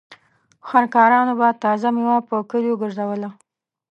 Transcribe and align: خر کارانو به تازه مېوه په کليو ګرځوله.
خر 0.67 0.83
کارانو 0.95 1.33
به 1.39 1.47
تازه 1.63 1.89
مېوه 1.95 2.17
په 2.29 2.35
کليو 2.51 2.79
ګرځوله. 2.81 3.29